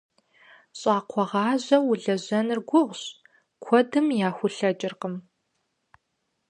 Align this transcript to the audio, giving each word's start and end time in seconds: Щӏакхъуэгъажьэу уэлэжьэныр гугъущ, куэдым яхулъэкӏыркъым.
Щӏакхъуэгъажьэу 0.79 1.83
уэлэжьэныр 1.89 2.59
гугъущ, 2.69 3.01
куэдым 3.63 4.07
яхулъэкӏыркъым. 4.27 5.15